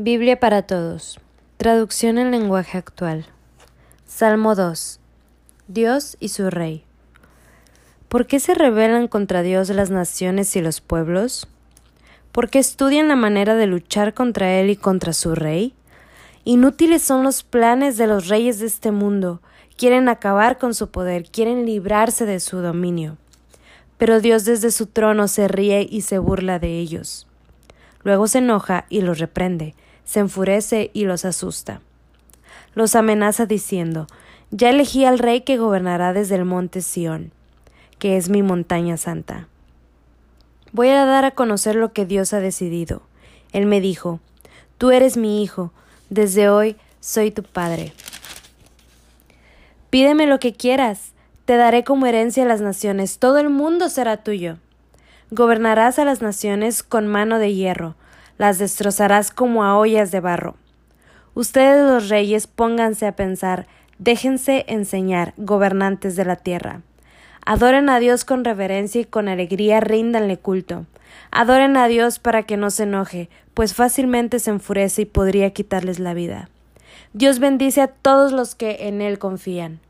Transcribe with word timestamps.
Biblia 0.00 0.38
para 0.38 0.62
todos. 0.62 1.18
Traducción 1.56 2.18
en 2.18 2.30
lenguaje 2.30 2.78
actual. 2.78 3.26
Salmo 4.06 4.54
2. 4.54 5.00
Dios 5.66 6.16
y 6.20 6.28
su 6.28 6.50
Rey. 6.50 6.84
¿Por 8.08 8.28
qué 8.28 8.38
se 8.38 8.54
rebelan 8.54 9.08
contra 9.08 9.42
Dios 9.42 9.70
las 9.70 9.90
naciones 9.90 10.54
y 10.54 10.60
los 10.60 10.80
pueblos? 10.80 11.48
¿Por 12.30 12.48
qué 12.48 12.60
estudian 12.60 13.08
la 13.08 13.16
manera 13.16 13.56
de 13.56 13.66
luchar 13.66 14.14
contra 14.14 14.60
Él 14.60 14.70
y 14.70 14.76
contra 14.76 15.12
su 15.12 15.34
Rey? 15.34 15.74
Inútiles 16.44 17.02
son 17.02 17.24
los 17.24 17.42
planes 17.42 17.96
de 17.96 18.06
los 18.06 18.28
reyes 18.28 18.60
de 18.60 18.66
este 18.66 18.92
mundo. 18.92 19.42
Quieren 19.76 20.08
acabar 20.08 20.58
con 20.58 20.74
su 20.74 20.92
poder, 20.92 21.24
quieren 21.28 21.66
librarse 21.66 22.24
de 22.24 22.38
su 22.38 22.58
dominio. 22.58 23.16
Pero 23.96 24.20
Dios 24.20 24.44
desde 24.44 24.70
su 24.70 24.86
trono 24.86 25.26
se 25.26 25.48
ríe 25.48 25.84
y 25.90 26.02
se 26.02 26.18
burla 26.18 26.60
de 26.60 26.78
ellos. 26.78 27.26
Luego 28.04 28.28
se 28.28 28.38
enoja 28.38 28.86
y 28.88 29.00
los 29.00 29.18
reprende 29.18 29.74
se 30.08 30.20
enfurece 30.20 30.90
y 30.94 31.04
los 31.04 31.26
asusta. 31.26 31.82
Los 32.74 32.94
amenaza 32.94 33.44
diciendo 33.44 34.06
Ya 34.50 34.70
elegí 34.70 35.04
al 35.04 35.18
rey 35.18 35.42
que 35.42 35.58
gobernará 35.58 36.14
desde 36.14 36.36
el 36.36 36.46
monte 36.46 36.80
Sión, 36.80 37.30
que 37.98 38.16
es 38.16 38.30
mi 38.30 38.42
montaña 38.42 38.96
santa. 38.96 39.48
Voy 40.72 40.88
a 40.88 41.04
dar 41.04 41.26
a 41.26 41.32
conocer 41.32 41.74
lo 41.74 41.92
que 41.92 42.06
Dios 42.06 42.32
ha 42.32 42.40
decidido. 42.40 43.02
Él 43.52 43.66
me 43.66 43.82
dijo 43.82 44.20
Tú 44.78 44.92
eres 44.92 45.18
mi 45.18 45.42
hijo, 45.42 45.72
desde 46.08 46.48
hoy 46.48 46.76
soy 47.00 47.30
tu 47.30 47.42
padre. 47.42 47.92
Pídeme 49.90 50.26
lo 50.26 50.40
que 50.40 50.54
quieras, 50.54 51.12
te 51.44 51.58
daré 51.58 51.84
como 51.84 52.06
herencia 52.06 52.44
a 52.44 52.48
las 52.48 52.62
naciones, 52.62 53.18
todo 53.18 53.36
el 53.36 53.50
mundo 53.50 53.90
será 53.90 54.16
tuyo. 54.16 54.56
Gobernarás 55.30 55.98
a 55.98 56.06
las 56.06 56.22
naciones 56.22 56.82
con 56.82 57.06
mano 57.06 57.38
de 57.38 57.52
hierro, 57.52 57.94
las 58.38 58.58
destrozarás 58.58 59.30
como 59.30 59.64
a 59.64 59.76
ollas 59.76 60.10
de 60.10 60.20
barro. 60.20 60.56
Ustedes 61.34 61.88
los 61.88 62.08
reyes 62.08 62.46
pónganse 62.46 63.06
a 63.06 63.14
pensar, 63.14 63.66
déjense 63.98 64.64
enseñar, 64.68 65.34
gobernantes 65.36 66.16
de 66.16 66.24
la 66.24 66.36
tierra. 66.36 66.80
Adoren 67.44 67.88
a 67.88 67.98
Dios 67.98 68.24
con 68.24 68.44
reverencia 68.44 69.00
y 69.00 69.04
con 69.04 69.28
alegría 69.28 69.80
ríndanle 69.80 70.38
culto. 70.38 70.86
Adoren 71.30 71.76
a 71.76 71.88
Dios 71.88 72.18
para 72.18 72.42
que 72.44 72.56
no 72.56 72.70
se 72.70 72.84
enoje, 72.84 73.28
pues 73.54 73.74
fácilmente 73.74 74.38
se 74.38 74.50
enfurece 74.50 75.02
y 75.02 75.06
podría 75.06 75.50
quitarles 75.50 75.98
la 75.98 76.14
vida. 76.14 76.48
Dios 77.12 77.38
bendice 77.38 77.80
a 77.80 77.88
todos 77.88 78.32
los 78.32 78.54
que 78.54 78.88
en 78.88 79.00
Él 79.00 79.18
confían. 79.18 79.80